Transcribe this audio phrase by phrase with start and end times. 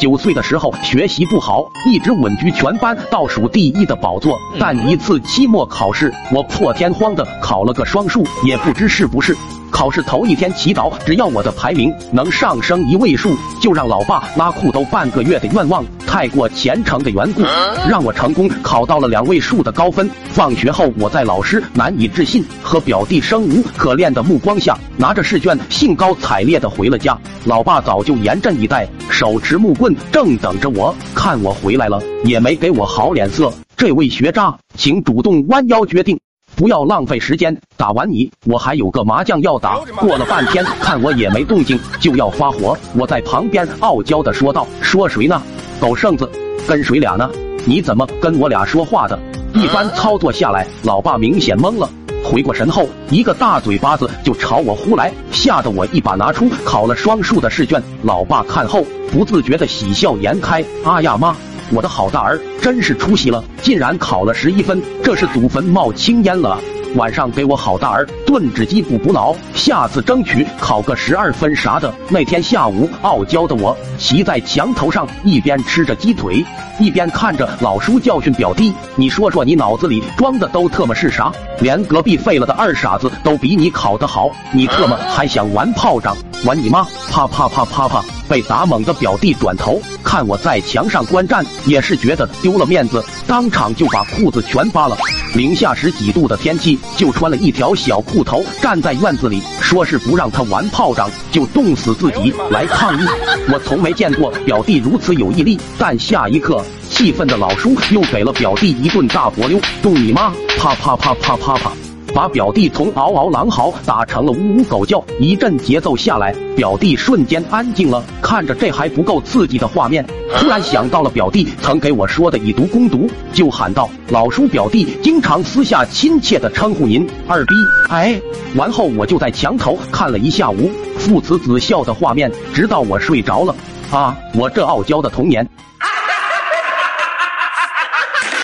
[0.00, 4.38] 九岁的时候学习不好，一直稳居全班倒数第一的宝座。
[4.58, 9.36] 但一次期末考试，我破天荒的考了个双数，也不知是不是。
[9.70, 15.84] 考试头一天祈祷，只要我的排名能上升一位数，就让老爸拉裤兜半个月的愿望。
[16.06, 17.42] 太过虔诚的缘故，
[17.88, 20.10] 让我成功考到了两位数的高分。
[20.32, 27.16] 放学后，我在老师难以置信和表弟生无可恋的目光下，拿着试卷兴高采烈的回了家。
[27.44, 30.92] 老爸早就严阵以待，手持木棍，正等着我。
[31.14, 33.52] 看我回来了，也没给我好脸色。
[33.76, 36.18] 这位学渣，请主动弯腰决定。
[36.60, 39.78] 不要浪费时间，打完你我还有个麻将要打。
[39.96, 42.76] 过了半天，看我也没动静，就要发火。
[42.94, 45.40] 我在旁边傲娇的说道：“说谁呢？
[45.80, 46.30] 狗剩子，
[46.68, 47.30] 跟谁俩呢？
[47.64, 49.18] 你怎么跟我俩说话的？”
[49.56, 51.88] 一番操作下来，老爸明显懵了。
[52.22, 57.82] 回过神后，一个大嘴巴子就朝我呼来，吓得我一把拿出考了双数的试卷。
[58.02, 61.34] 老爸看后，不自觉的喜笑颜开：“啊呀妈！”
[61.72, 66.58] 我的好大儿真是出息了，竟然考了十一分，这是祖坟冒青烟了。
[66.96, 71.94] 晚上给我好大儿炖只鸡补补脑，下次争取考个十二分啥的。
[72.08, 76.44] 那天下午，傲娇的我骑在墙头上，一边吃着鸡腿，
[76.80, 78.74] 一边看着老叔教训表弟。
[78.96, 81.30] 你说说，你脑子里装的都特么是啥？
[81.60, 86.16] 连隔壁废了的二傻子都比你考得好，你特么还想玩炮仗？
[86.44, 86.84] 玩你妈！
[87.08, 88.04] 啪啪啪啪啪！
[88.30, 94.96] 被打懵的表弟转头看我在墙上观战，也是觉得丢了面子，当场就把裤子全扒了。
[95.34, 103.04] 零下十几度的天气，就穿了一条小裤头，站在院子里，说是不让他玩炮仗，就冻死自己来抗议。
[103.52, 110.32] 我从没见过表弟如此有毅力，但下一刻，气愤的老叔又给了表弟一顿大波溜，冻你妈！
[110.56, 111.89] 啪啪啪啪啪啪。
[112.14, 118.02] 把表弟从嗷嗷狼嚎打成了呜呜狗叫，一阵节奏下来，表弟瞬间安静了。
[118.20, 120.04] 看着这还不够刺激的画面，
[120.36, 127.54] 突然想到了表弟曾给我说的以毒攻毒，就喊道：“老叔，表弟经常私下亲切的称呼您二逼。”
[127.88, 128.20] 哎，
[128.56, 133.54] 完后我就在墙头看了一下午父慈子孝的画面，直到我睡着了。
[133.90, 135.48] 啊，我这傲娇的童年。